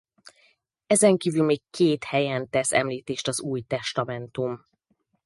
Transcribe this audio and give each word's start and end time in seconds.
Ezenkívül 0.87 1.45
még 1.45 1.61
két 1.69 2.03
helyen 2.03 2.49
tesz 2.49 2.71
említést 2.71 3.27
az 3.27 3.41
újtestamentum. 3.41 4.61